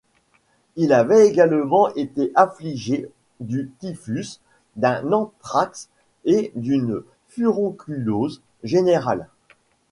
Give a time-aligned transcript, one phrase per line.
[0.77, 3.07] Il avait également été affligé
[3.39, 4.39] du typhus,
[4.75, 5.89] d'un anthrax
[6.25, 9.29] et d'une furonculose générale.